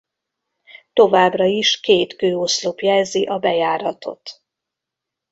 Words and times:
Továbbra 0.93 1.45
is 1.45 1.79
két 1.79 2.15
kőoszlop 2.15 2.79
jelzi 2.79 3.23
a 3.25 3.37
bejáratot. 3.39 4.41